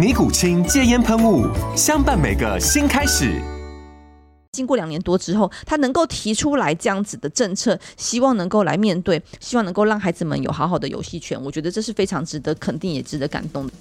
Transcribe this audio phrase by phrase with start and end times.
[0.00, 1.46] 尼古清戒烟喷雾，
[1.76, 3.38] 相伴每个新开始。
[4.52, 11.38] 经过两年多之后，他能够提出来这样子的政策，希望能够来面对，希望能够让孩子们有好好的游戏权。
[11.44, 13.72] 我觉得这是非常值得肯定，也值得感动的。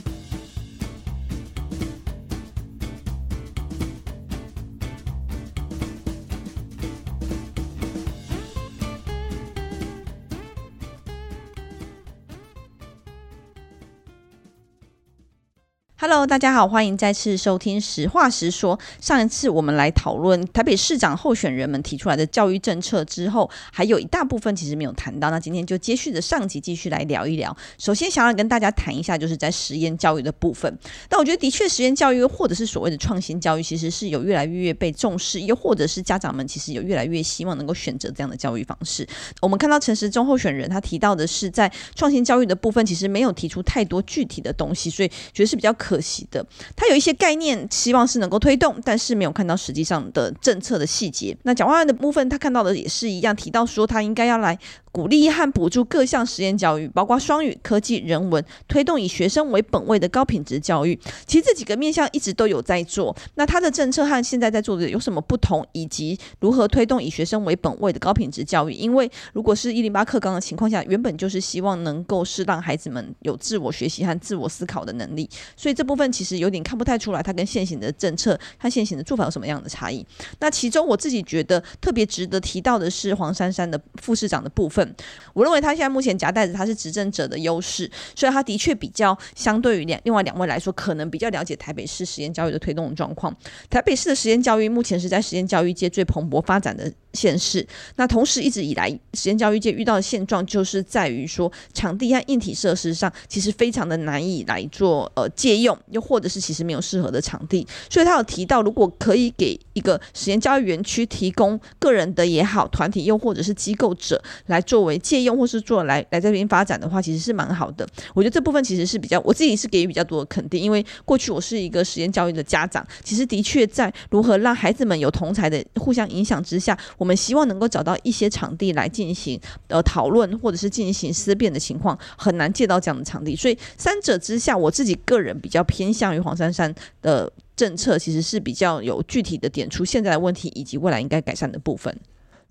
[16.02, 18.78] Hello，大家好，欢迎再次收听《实话实说》。
[19.06, 25.30] 上一次我们来讨论台北市长候选人们提出来的教育政策之后，还有一大部分其实没有谈到。
[25.30, 27.54] 那今天就接续着上集继续来聊一聊。
[27.78, 30.74] 首先想要跟大家谈一下，就是在实验教育的部分。
[31.10, 39.06] 但我觉得的确，实验教育或者是所谓的创新教育，其实是有越来越被重视，又或者是家长们其实有越来越希望能够选择这样的教育方式。
[39.42, 45.89] 我们看到陈时中候选人他提到的是，在创新教育的部分，其实没有提出太多具体的东西，所以觉得是比较可。
[45.90, 46.46] 可惜的，
[46.76, 51.36] 他有一些概念，希望是能够推动，但是没有看到实际上的政策的细节。
[51.42, 54.60] 那讲话的部分，他看到的也是一样，提到说他应该要来。
[54.92, 61.00] 鼓励和补助各项实验教育，包括双语、科技、人文，推动以学生为本位的高品质教育。
[61.28, 63.16] 其实这几个面向一直都有在做。
[63.36, 65.64] 那他的政策和现在在做的有什么不同？
[65.74, 68.74] 以及如何推动以学生为本位的高品质教育？
[68.74, 75.30] 因为如果是一零八课纲的情况下，原本就是希望能够是让孩子们有自我学习和自我思考的能力。
[75.56, 80.06] 所以这部分其实有点看不太出来，他跟现行的政策它现行的做法有什么样的差异？
[80.42, 84.94] 那其中我自己觉得特别值得提到的是黄珊珊的副市长的部分。
[85.34, 93.34] 我认为他现在目前夹带着他是执政者的优势，所以他的确比较相对于两另外两位来说，可能比较了解台北市实验教育的推动状况。
[93.70, 97.66] 台北市的实验教育目前是在实验教育界最蓬勃发展的县市。
[97.96, 107.66] 那同时一直以来，实验教育界遇到的现状就是在于说，场地和硬体设施上其实非常的难以来做呃借用，又或者是其实没有适合的场地。
[107.90, 117.88] 所以他有提到，如果可以给一个实验教育园区提供个人的也好，团体又或者是机构者来作为借用或是做来来这边发展的话，其实是蛮好的。
[118.14, 133.36] 我觉得这部分其实是比较我自己是给予比较多的肯定，因为过去我是一个实验教育的家长，其实的确在如何让孩子们有同才的互相影响之下，我们希望能够找到一些场地来进行呃讨论或者是进行思辨的情况，很难借到这样的场地。
[133.36, 136.72] 所以三者之下，我自己个人比较偏向于黄珊珊
[137.02, 141.98] 的政策，其实是比较有具体的点出现在的问题以及未来应该改善的部分。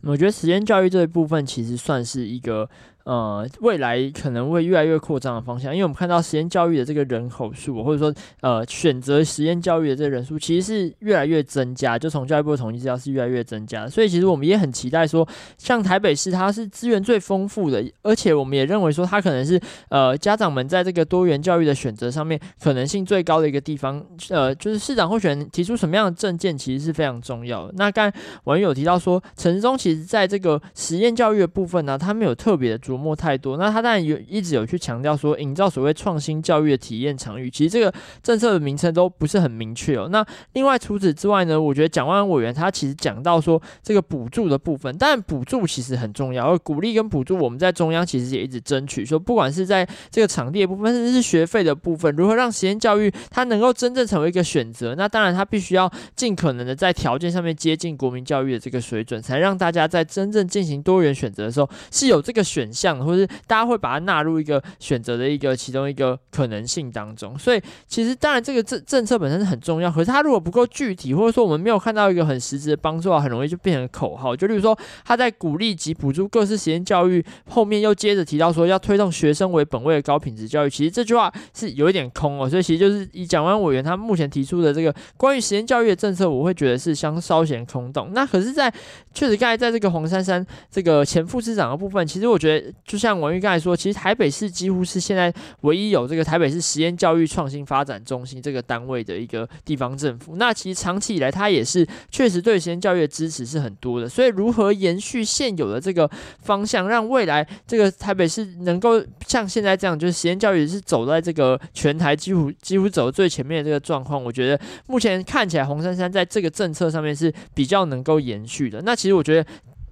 [0.02, 2.68] 我觉得实验教育这一部分其实算是一个。
[3.08, 11.98] 呃，未来可能会越来越扩张的方向，因为我们看到实验教育的这个人口数，或者说呃选择实验教育的这个人数，其实是越来越增加。
[11.98, 15.26] 就从教育部的统计资料是越来越增加，所以其实我们也很期待说，
[15.56, 19.58] 像台北市它是资源最丰富的，而且我们也认为说它可能是
[19.88, 24.04] 呃家长们在这个多元教育的选择上面可能性最高的一个地方。
[24.28, 27.72] 呃，就是市长候选人提出什么样的政见，其实是非常重要的。
[27.78, 28.12] 那刚
[28.44, 37.48] 网友提到说，陈时中其实在这个实验教育的部分呢、啊，他没有特别的琢磨太多，那他当然有一直有去强调说，营造所谓创新教育的体验场域。
[37.48, 37.92] 其实这个
[38.22, 40.08] 政策的名称都不是很明确哦。
[40.10, 62.87] 那另外除此之外呢，我觉得蒋万委员他其实讲到说，这个补助的部分，当然补助其实很重要，而鼓励跟补助，我们在中央其实也一直争取说，不管是在这个场地的部分，甚至是学费的部分，如何让实验教育它能够真正成为一个选择，那当然它必须要尽可能的在条件上面接近国民教育的这个水准，才让大家在真正进行多元选择的时候是有这个选项。
[62.88, 67.38] 项，或是大家会把它纳入一个选择的一个其中一个可能性当中。
[67.38, 74.34] 所以其实当然这个政政策本身是很重要，可是它如果不够具体，或者说我们没有看到一个很实质的帮助啊，很容易就变成口号。
[74.34, 82.48] 就例如说他在鼓励及补助各式实验教育后面又接着提到说要推动学生为本位的高品质教育，其实这句话是有一点空哦。
[82.48, 88.10] 所以其实就是以蒋万委员他目前提出的这个关于实验教育的政策，我会觉得是相稍显空洞。
[88.12, 88.72] 那可是，在
[89.12, 100.36] 确实刚才在这个黄珊珊这个前副市长的部分，其实我觉得就像王玉刚才说，其实台北市几乎是现在唯一有这个台北市实验教育创新发展中心这个单位的一个地方政府。
[100.36, 104.08] 那其实长期以来，它也是确实对实验教育的支持是很多的。
[104.08, 106.10] 所以如何延续现有的这个
[106.40, 118.80] 方向，让未来这个台北市能够像现在这样，就是实验教育是走在这个全台几乎几乎走最前面的这个状况，我觉得目前看起来红杉杉在这个政策上面是比较能够延续的。
[118.82, 119.46] 那其实我觉得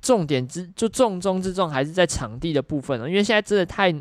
[0.07, 3.93] 重点之就重中之重还是在场地的部分了，因为现在真的太。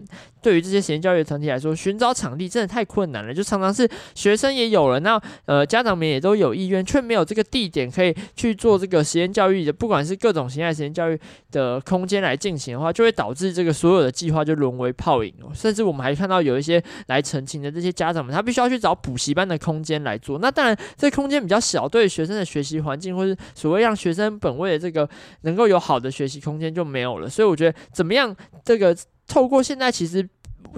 [0.45, 3.33] 对于这些实验教育团体来说，寻找场地真的太困难了。
[3.33, 11.19] 就常常是学生也有了，那呃家长们也都有意愿，却没有这个地点可以去做这个实验教育的，不管是各种形态实验教育
[11.49, 15.33] 的空间来进行的话，就会导致这个所有的计划就沦为泡影。
[15.55, 20.37] 甚至我们还看到有一些来澄清的这些家长们，他必须要去找补习班的空间来做。
[20.37, 25.09] 那当然，这空间比较小，对学生的学习环境或是所谓让学生本位的这个
[25.41, 27.29] 能够有好好的学习空间就没有了。
[27.29, 28.95] 所以我觉得怎么样，这个
[29.25, 30.29] 透过现在其实。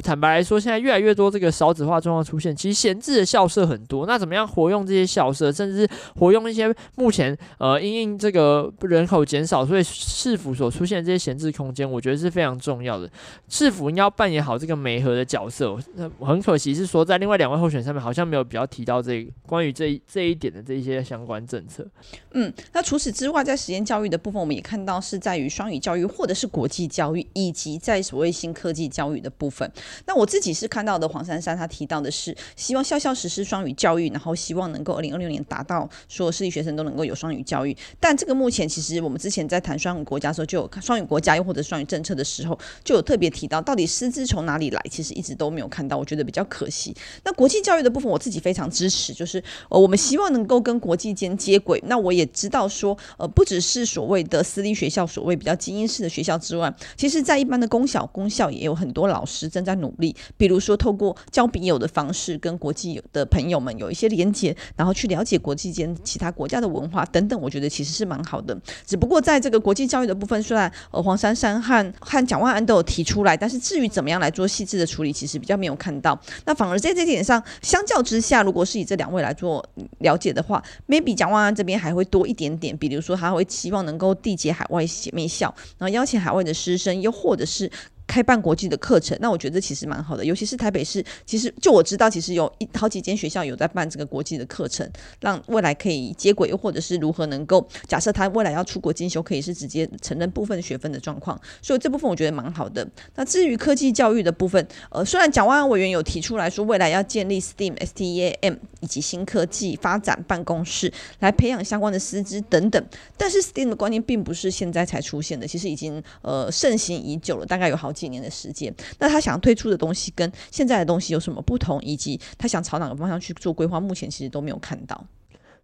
[0.03, 4.05] 坦白来说，现在越来越多这个少子化状况出现，其实闲置的校舍很多。
[4.05, 13.09] 那怎么样活用这些校舍，甚至是活用一些目前呃因应这个人口减少，所以市府所出现的这些闲置空间，我觉得是非常重要的。
[13.49, 15.77] 市府应该要扮演好这个媒合的角色。
[15.95, 21.85] 那很可惜是说，在另外两位候选上面，好像没有比较提到这个关于这这一点的这一些相关政策。
[22.33, 29.69] 嗯，那除此之外，在实验教育的部分，我们也看到是在于双语教育，或者是国际教育，以及在所谓新科技教育的部分。
[30.05, 37.75] 那我自己是看到的，黄珊珊她提到的是希望校校实施双语教育，然后希望能够二零二六年达到所有私立学生都能够有双语教育。
[37.99, 46.95] 但这个目前其实我们之前在谈双语国家的时候，就有双语国家又或者双语政策的时候，就有特别提到到底师资从哪里来，其实一直都没有看到，我觉得比较可惜。
[47.23, 51.81] 那国际教育的部分，我自己非常支持，就是呃我们希望能够跟国际间接轨。
[51.87, 60.15] 那我也知道说，呃不只是所谓的私立学校，所谓比较精英式的学校之外，其实在一般的公小、公校也有很多老师真在努力。
[60.37, 68.57] 比如说，透过交笔友的方式，跟国际的朋友们有一些连接，然后去了解国际间其他国家的文化等等，我觉得其实是蛮好的。
[68.85, 76.17] 只不过在这个国际教育的部分，虽然呃黄珊珊和和蒋万安都有提出来，但是至于怎么样来做细致的处理，其实比较没有看到。
[76.45, 79.63] 那反而在这点上，相较之下，如果是以这两位来做
[79.99, 87.69] 了解的话，maybe 蒋万安这边还会多一点点，比如说他会期望能够缔结海外姐妹校，然后邀请海外的师生，又或者是。
[88.07, 94.89] 开办国际的课程，那我觉得这其实蛮好的，尤其是台北市，其实就我知道，其实有一好几间学校有在办这个国际的课程，
[95.19, 102.87] 让未来可以接轨，又或者是如何能够假设他未来要出国进修，可以是直接承认部分学分的状况，所以这部分我觉得蛮好的。
[103.15, 112.83] 那至于科技教育的部分，呃，虽然蒋万安委员有提出来说，未来要建立 STEAM、STEAM 以及新科技发展办公室来培养相关的师资等等，
[113.17, 125.03] 但是 STEAM 的观念并不是现在才出现的，其实已经呃盛行已久了，大概有好几年的时间，那他想推出的东西跟现在的东西有什么不同，以及他想朝哪个方向去做规划，目前其实都没有看到。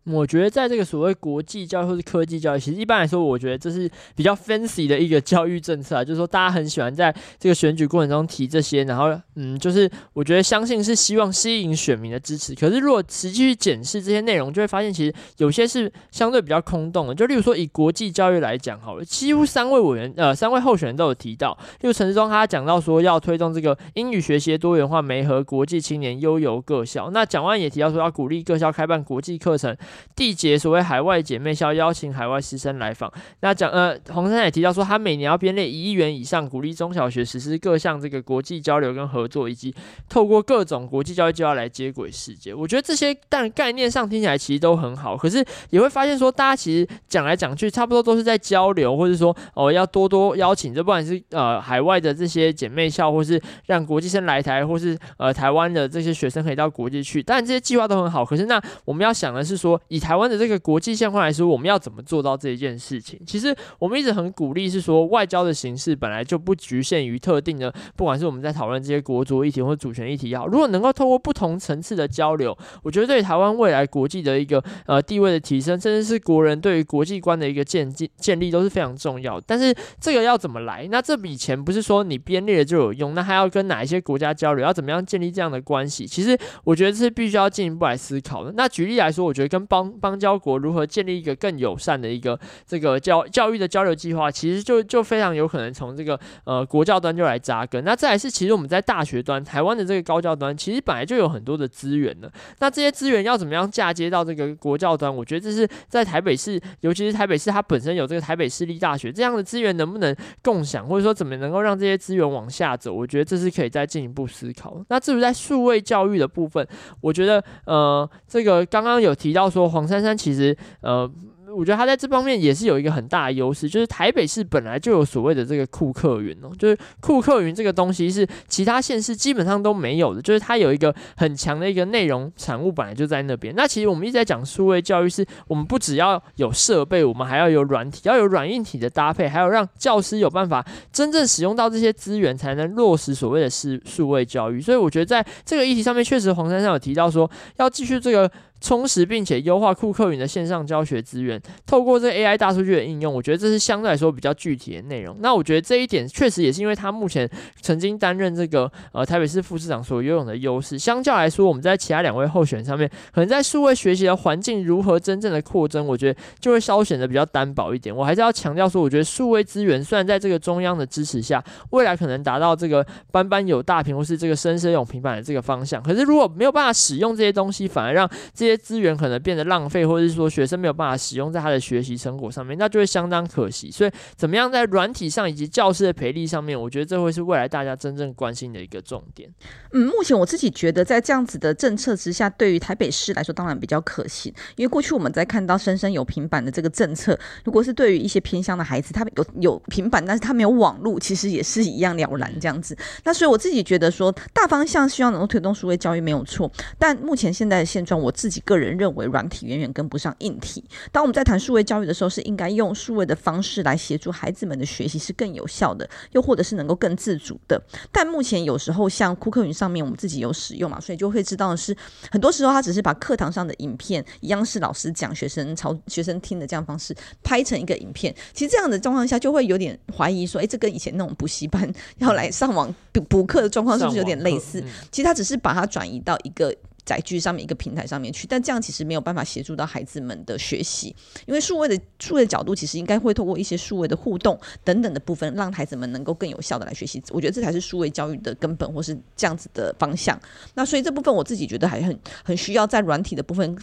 [0.05, 12.53] 我觉得在这个所谓国际教育或是科技教育，其实一般来说，我觉得这是比较 fancy 的一个 教育政策啊，就是说大家很喜欢在这个选举过程中提这些，然后嗯，就是我觉得相信是希望吸引选民的支持。
[12.53, 17.15] 可是如果实际去检视这些内容，就会发现其实有些是相对比较空洞的。
[17.15, 27.09] 就例如说以国际教育来讲好了，几乎三位委员呃三位候选人都有提到，例如陈志忠他讲到说要推动这个英语学习多元化，媒合国际青年优游各校。
[27.11, 29.73] 那蒋万也提到说要鼓励各校开办国际课程。
[30.15, 33.11] 缔结所谓海外姐妹校，邀请海外师生来访。
[33.41, 39.73] 那讲呃，黄珊也提到说，他每年要编列一亿元以上，鼓励中小学实施各项这个国际交流跟合作，以及
[40.07, 42.53] 透过各种国际教育计划来接轨世界。
[42.53, 57.21] 我觉得这些但概念上听起来其实都很好，可是也会发现说，大家其实讲来讲去，差不多都是在交流，或者说哦要多多邀请，这不管是呃海外的这些姐妹校，或是让国际生来台，或是呃台湾的这些学生可以到国际去。
[57.21, 63.19] 当然这些计划都很好，可是那我们要想的是说，以台湾的这个国际现况来说，我们要怎么做到这一件事情？
[63.25, 79.39] 其实我们一直很鼓励是说，外交的形式本来就不局限于特定的，不管是我们在讨论这些国族议题或主权议题也好，如果能够透过不同层次的交流，我觉得对台湾未来国际的一个呃地位的提升，甚至是国人对于国际观的一个建建建立都是非常重要。
[79.41, 80.87] 但是这个要怎么来？
[80.89, 84.63] 那这笔钱不是说你编列了就有用，那还要跟哪一些国家交流？
[84.65, 86.05] 要怎么样建立这样的关系？
[86.07, 88.53] 其实我觉得是必须要进一步来思考的。
[88.55, 97.83] 那举例来说，我觉得跟邦邦交国如何建立一个更友善的一个这个教教育的交流计划，其实就就非常有可能从这个呃国教端就来扎根。
[97.83, 102.31] 那再来是，其实我们在大学端，台湾的这个高教端，其实本来就有很多的资源了。
[102.59, 105.13] 那这些资源要怎么样嫁接到这个国教端？
[105.15, 112.93] 我觉得这是在台北市，尤其是台北市它本身有这个台北市立大学这样的资源，能不能共享，或者说怎么能够让这些资源往下走？
[112.93, 114.79] 我觉得这是可以再进一步思考。
[114.89, 116.67] 那至于在数位教育的部分，
[117.01, 121.09] 我觉得呃，这个刚刚有提到说黄珊珊其实呃。
[121.55, 133.53] 我觉得他在这方面也是有一个很大的优势，就是台北市本来就有所谓的这个库克云哦，就是库克云这个东西是其他县市基本上都没有的，就是它有一个很强的一个内容产物，本来就在那边。
[133.55, 144.59] 那其实我们一直在讲数位教育，是我们不只要有设备，我们还要有软体，要有软硬体的搭配，还有让教师有办法真正使用到这些资源，才能落实所谓的是数位教育。
[144.59, 148.31] 所以我觉得在这个议题上面，确实黄珊珊有提到说要继续这个。
[148.63, 155.17] 充实并且优化库克云的线上教学资源，透过这 AI 大数据的应用，我觉得这是相对来说比较具体的内容。
[155.19, 157.29] 那我觉得这一点确实也是因为他目前
[157.59, 160.79] 曾经担任这个呃台北市副市长所拥有的优势。
[160.79, 167.93] 相较来说，我们在其他两位候选人上面，可能在数位学习的环境如何真正的扩增，我觉得就会稍显得比较单薄一点。
[167.93, 183.71] 我还是要强调说，我觉得数位资源虽然在这个中央的支持下，未来可能达到这个班班有大屏或是这个生生有平板的这个方向，可是如果没有办法使用这些东西，反而让这些资源可能变得浪费，或者是说学生没有办法使用在他的学习成果上面，那就会相当可惜。
[183.71, 189.29] 所以，怎么样在软体上以及教师的培力上面，我觉得这会是未来大家真正关心的一个重点。
[189.71, 194.33] 嗯，目前我自己觉得，在这样子的政策之下，对于台北市来说，当然比较可行。
[194.55, 202.77] 因为过去我们在看到生生有平板的这个政策，如果是对于一些偏乡的孩子，他有有平板，但是他没有网络，其实也是一样了然这样子。
[203.03, 210.63] 那所以我自己觉得说，大方向希望能够推动数位教育没有错，但目前现在的现状，我自己个人认为软体远远跟不上硬体。
[210.91, 217.61] 当我们在谈数位教育的时候，是应该用数位的方式来协助孩子们的学习是更有效的，又或者是能够更自主的。
[217.91, 221.75] 但目前有时候像库克云上面，我们自己有使用嘛，所以就会知道的是，
[222.11, 228.13] 很多时候他只是把课堂上的影片一样是老师讲，学生朝，学生听的这样方式拍成一个影片。
[228.33, 234.63] 其实这样的状况下，就会有点怀疑说，诶，这跟以前那种补习班要来上网补补课的状况是不是有点类似？
[234.91, 236.53] 其实他只是把它转移到一个。
[236.85, 247.01] 载具上面一个平台上面去，但这样其实没有办法协助到孩子们的学习，因为数位的数位角度其实应该会透过一些数位的互动等等的部分，让孩子们能够更有效的来学习。
[247.09, 250.19] 我觉得这才是数位教育的根本，或是这样子的方向。
[250.53, 253.57] 那所以这部分我自己觉得还很很需要在软体的部分。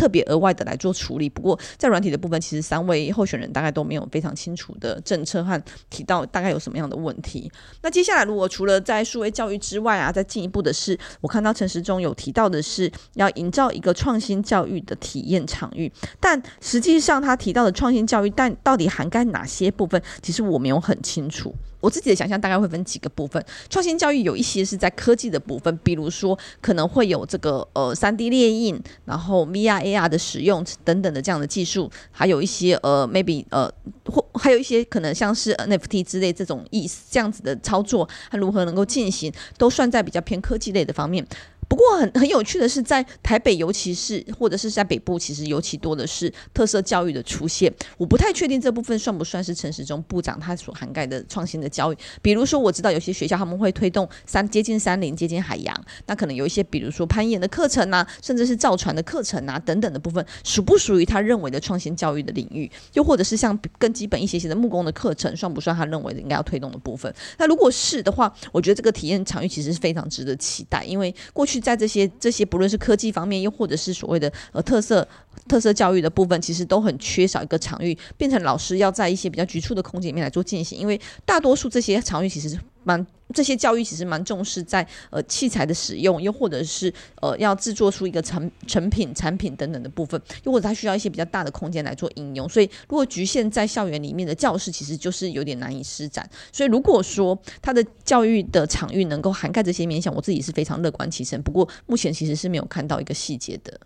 [0.00, 7.52] 特别额外的来做处理，不过在软体的部分，其实三位候选人大概都没有非常清楚的政策和提到大概有什么样的问题。
[7.82, 21.54] 那接下来，如果除了在数位教育之外啊，再进一步的是，我看到陈时中有提到的是要营造一个创新教育的体验场域，但实际上他提到的创新教育，但到底涵盖哪些部分，其实我没有很清楚。
[21.80, 33.70] 我自己的想象大概会分几个部分，创新教育有一些是在科技的部分，比如说可能会有这个呃三 D 列印，然后 VR AR 的使用等等的这样的技术，还有一些呃 maybe 呃
[34.06, 41.26] 或还有一些可能像是 NFT 之类这种意思这样子的操作，它如何能够进行，都算在比较偏科技类的方面。
[41.70, 47.72] 不过很很有趣的是，在台北，尤其是或者是在北部，其实尤其多的是特色教育的出现。
[47.96, 51.96] 我不太确定这部分算不算是陈时中部长他所涵盖的创新的教育。
[52.20, 62.68] 比如说，我知道有些学校他们会推动三接近山林、接近海洋，那可能有一些，比如说攀岩的课程啊，甚至是造船的课程啊等等的部分，属不属于他认为的创新教育的领域？
[62.94, 67.14] 又或者是像更基本一些些的木工的课程，算不算他认为的应该要推动的部分？
[67.38, 75.06] 那如果是的话，我觉得这个体验场域其实是非常值得期待，因为过去在这些这些不论是科技方面，又或者是所谓的呃特色
[75.48, 80.78] 特色教育的部分，其实都很缺少一个场域，变成老师要在一些比较局促的空间里面来做进行。
[80.78, 92.48] 因为大多数这些场域其实蛮这些教育其实蛮重视在呃器材的使用，又或者是呃要制作出一个成成品产品等等的部分，又或者它需要一些比较大的空间来做应用。
[92.48, 96.28] 所以如果局限在校园里面的教室，其实就是有点难以施展。
[96.50, 101.40] 所以如果说它的教育的场域能够涵盖这些面向，我自己是非常乐观其成。
[101.42, 103.78] 不过目前其实是没有看到一个细节的。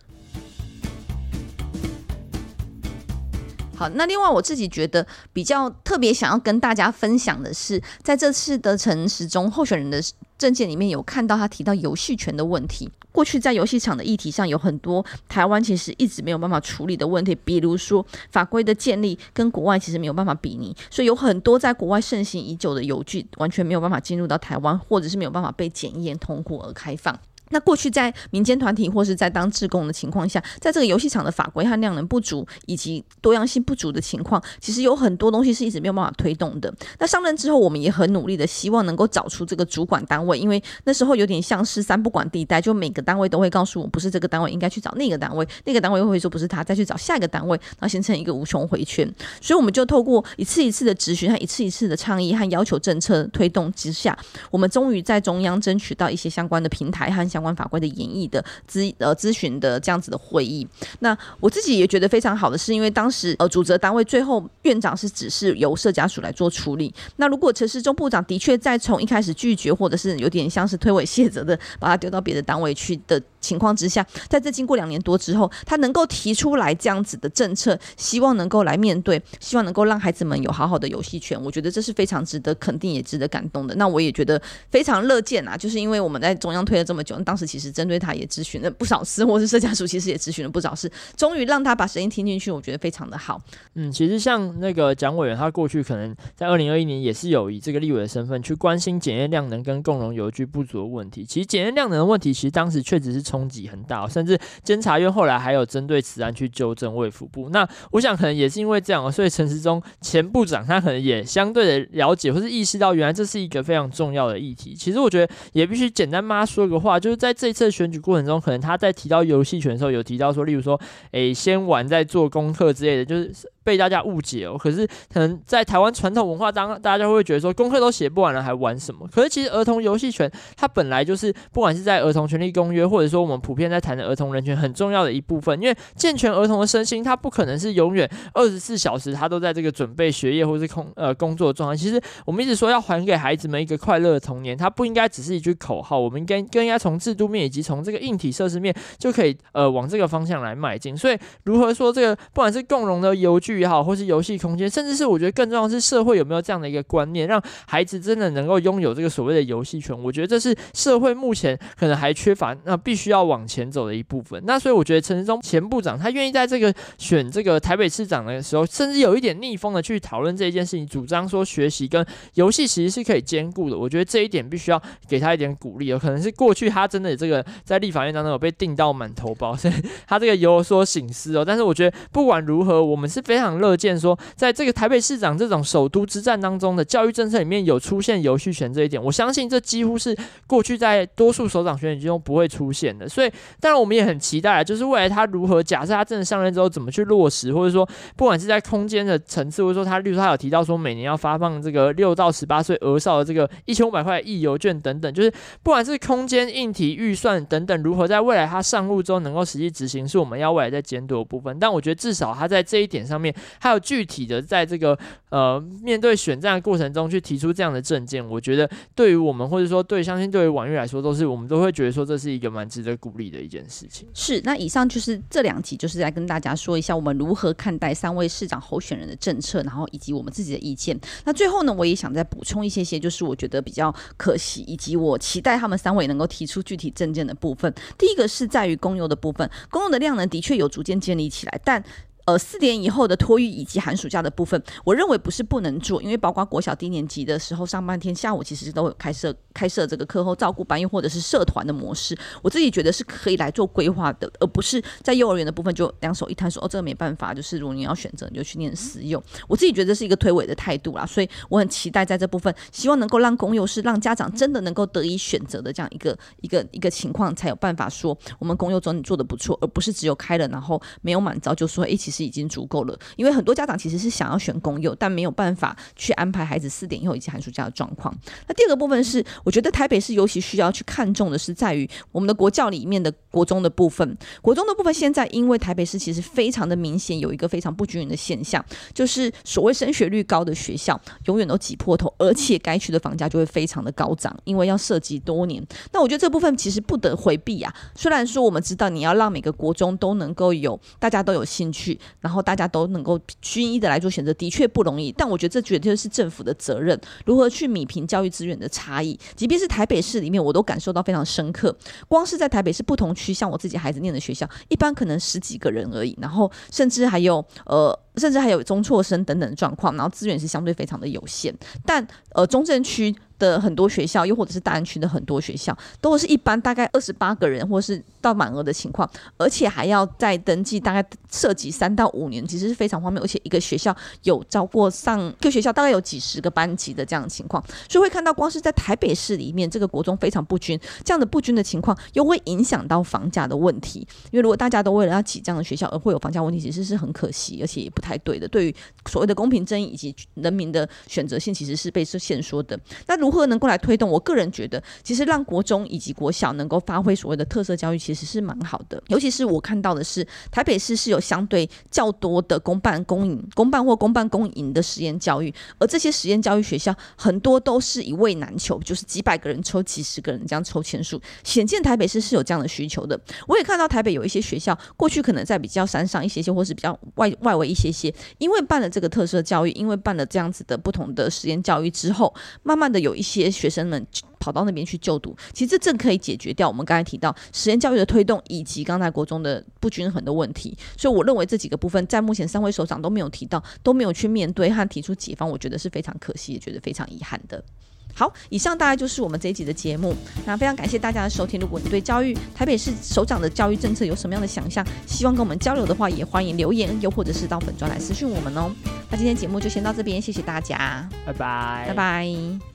[3.76, 10.00] 好，那另外我自己觉得比较特别想要跟大家分享的是，在这次的陈时中候选人的
[10.38, 12.90] 政见里面有看到他提到游戏权的问题。
[13.10, 27.16] 过去在游戏场的议题上有很多台湾其实一直没有办法处理的问题，比如说法规的建立跟国外其实没有办法比拟，所以有很多在国外盛行已久的游具完全没有办法进入到台湾，或者是没有办法被检验通过而开放。
[27.54, 36.74] 那过去在民间团体或是在当志工的情况下，在这个游戏场的法规和量能不足以及多样性不足的情况，其实有很多东西是一直没有办法推动的。
[36.98, 49.08] 那上任之后，我们也很努力的希望能够找出这个主管单位，因为那时候有点像是三不管地带，就每个单位都会告诉我，不是这个单位应该去找那个单位，那个单位又会说不是他，再去找下一个单位，然后形成一个无穷回圈。
[49.40, 54.18] 所以我们就透过一次一次的质询和一次一次的倡议和要求政策推动之下，
[54.50, 60.66] 我们终于在中央争取到一些相关的平台和相关法规的演绎的咨呃咨询的这样子的会议，
[61.00, 66.92] 那我自己也觉得非常好的是，因为当时呃主责单位最后院长是指示由社家属来做处理。
[67.16, 83.74] 那如果陈世忠部长的确在从一开始拒绝，或者是有点像是推诿卸责的，把他丢到别的单位去的情况之下，在这经过两年多之后，他能够提出来这样子的政策，希望能够来面对，希望能够让孩子们有好好的游戏权，我觉得这是非常值得肯定也值得感动的。
[83.74, 87.74] 那我也觉得非常乐见啊， 就是因为我们在中央推了这么久，当时其实。
[87.74, 93.42] 针对他也咨询了不少次，或是社家属其实也咨询了不少次，终于让他把声音听进去，我觉得非常的好。
[93.74, 101.24] 嗯，其实像那个蒋委员，他过去可能在二零二一年也是有以这个立委的身份去关心检验量能跟共融游具不足的问题。
[101.24, 107.48] 其实检验量能的问题，其实当时确实是冲击很大，甚至监察院后来还有针对此案去纠正卫福部。
[107.50, 114.74] 那我想可能也是因为这样，所以陈时中前部长他可能也相对的了解或是意识到，原来这是一个非常重要的议题。
[114.74, 117.44] 其实我觉得也必须简单妈说个话，就是在这。
[117.44, 120.80] 这次选举过程中，可能他在提到游戏权的时候，有提到说，例如说，
[121.12, 123.30] 诶，先玩再做功课之类的，就是。
[123.64, 129.08] 被大家误解哦，可是可能在台湾传统文化当，大家会觉得说功课都写不完了，还玩什么？
[129.08, 135.60] 可是其实儿童游戏权它本来就是，不管是在儿童权利公约，或者说我们普遍在谈的儿童人权很重要的一部分。
[135.60, 141.76] 因为健全儿童的身心，他不可能是永远 二十四小时他都在这个准备学业或是空呃工作状态。
[141.76, 150.96] 其实我们一直说要还给孩子们一个快乐的童年，它不应该只是一句口号，我们应该更应该从制度面以及从这个硬体设施面就可以呃往这个方向来迈进。
[150.96, 154.34] 所以如何说这个不管是共融的游具也好，或是游戏。
[154.44, 159.96] 空间，甚至是我觉得更重要的是社会有没有这样的一个观念，让孩子真的能够拥有这个所谓的游戏权。
[160.02, 164.42] 我觉得这是社会目前可能还缺乏，那必须要往前走的一部分。
[164.44, 173.78] 那所以我觉得陈时中前部长他愿意在这个选这个台北市长的时候，甚至有一点逆风的去讨论这一件事情，主张说学习跟游戏其实是可以兼顾的。
[173.78, 175.86] 我觉得这一点必须要给他一点鼓励。
[175.86, 179.74] 有可能是过去他真的这个在立法院当中有被定到满头包， 所以
[180.06, 181.44] 他这个有所省思哦。
[181.44, 184.18] 但是我觉得不管如何，我们是非常常乐见说。
[184.34, 193.08] 在这个台北市长这种首都之战当中的教育政策里面有出现游戏权这一点，我相信这几乎是过去在多数首长选举中不会出现的。
[193.08, 193.30] 所以，
[193.60, 205.30] 当然我们也很期待，就是未来他如何假设他真的上任之后怎么去落实，或者说不管是在空间的层次，或者说他，例如他有提到说每年要发放这个六到十八岁额少的这个一千五百块义游券等等，就是
[205.62, 211.58] 不管是空间、硬体、预算等等，如何在未来他上路之后能够实际执行，是我们要未来在监督的部分。
[211.58, 214.40] 但我觉得至少他在这一点上面还有具体的。
[214.44, 214.96] 在这个
[215.30, 224.06] 呃面对选战的过程中去提出这样的政见，我觉得对于我们或者说对相信对于婉諭来说，都是我们都会觉得说这是一个蛮值得鼓励的一件事情。
[224.12, 230.98] 是，那以上就是这两集，就是在跟大家说一下我们如何看待三位市长候选人的政策，然后以及我们自己的意见。
[231.24, 237.72] 那最后呢，我也想再补充一些些，就是我觉得比较可惜，以及我期待他们三位能够提出具体政见的部分。
[237.96, 241.82] 第一个是在于公有的部分，公幼的量能的确有逐渐建立起来，但
[242.26, 259.22] 呃，四点以后的托育以及寒暑假的部分，我认为不是不能做，因为包括国小低年级的时候，上半天、下午其实都有开设开设这个课后照顾班，又或者是社团的模式，我自己觉得是可以来做规划的，而不是在幼儿园的部分就两手一摊说哦，这个没办法，就是如果你要选择，你就去念私幼。
[259.46, 272.13] 我自己觉得是一个推诿的态度啦，所以我很期待在这部分，希望能够让公幼是让家长真的能够得以选择的这样一个一个一个情况，才有办法说我们公幼总做的不错，而不是只有开了然后没有满招就说一起。
[272.14, 278.14] 是已经足够了，因为很多家长其实是想要选公幼，但没有办法去安排孩子四点以后以及寒暑假的状况。
[278.46, 284.16] 那第二个部分是，我觉得台北市尤其需要去看重的是在于我们的国教里面的国中的部分。
[284.40, 295.64] 国中的部分现在因为台北市其实非常的明显有一个非常不均匀的现象，就是所谓升学率高的学校永远都挤破头，而且该区的房价就会非常的高涨，因为要涉及多年。
[295.92, 297.74] 那我觉得这部分其实不得回避啊。
[297.94, 301.98] 虽然说我们知道你要让每个国中都能够有大家都有兴趣。
[302.20, 305.12] 然后大家都能够均一的来做选择，的确不容易。
[305.12, 309.18] 但我觉得这绝对是政府的责任，如何去弭平教育资源的差异。
[309.34, 311.76] 即便是台北市里面，我都感受到非常深刻。
[312.08, 317.98] 光是在台北市不同区，像我自己孩子念的学校，一般可能十几个人而已，然后甚至还有呃。
[318.16, 321.54] 甚至还有中辍生等等状况，然后资源是相对非常的有限。
[321.84, 333.22] 但呃，中正区的很多学校，又或者是大安区的很多学校，都是一般大概二十八个人，或是到满额的情况，而且还要再登记，大概涉及三到五年，其实是非常方便。
[333.22, 344.00] 而且一个学校有超过上一个学校大概有几十个班级的这样的情况，所以会看到光是在台北市里面，这个国中非常不均，这样的不均的情况又会影响到房价的问题。
[344.30, 348.46] 因为如果大家都为了要挤这样的学校而会有房价问题，其实是很可惜，而且也不太对的。
[348.48, 348.74] 对于
[349.08, 352.78] 所谓的公平正义以及人民的选择性，其实是被限缩的。
[353.06, 354.10] 那如何能够来推动？
[354.10, 359.02] 我个人觉得，其实让国中以及国小能够发挥所谓的特色教育，其实是蛮好的。
[359.08, 373.18] 尤其是我看到的是，台北市是有相对较多的公办公营、公办或公办公营的实验教育，而这些实验教育学校很多都是一位难求，就是几百个人抽几十个人这样抽签数，显见台北市是有这样的需求的。
[373.48, 378.12] 我也看到台北有一些学校，过去可能在比较山上一些些，或是比较外外围一些些。
[378.38, 384.04] 因为办了这个特色教育，因为办了这样子的不同的实验教育之后，慢慢的有一些学生们
[384.40, 385.34] 跑到那边去就读。
[385.52, 390.76] 其实这正可以解决掉我们刚才提到实验教育的推动，以及刚才国中的不均衡的问题。
[390.98, 397.62] 所以我认为这几个部分在目前三位首长都没有提到，都没有去面对和提出解方，我觉得是非常可惜，也觉得非常遗憾的。
[398.12, 400.14] 好，以上大概就是我们这一集的节目。
[400.44, 401.58] 那非常感谢大家的收听。
[401.58, 408.70] 如果你对教育台北市首长的教育政策有什么样的想象，希望跟我们交流的话，也欢迎留言，又或者是到本专来私讯我们哦。
[409.10, 412.73] 那今天节目就先到这边，谢谢大家，拜拜，拜拜。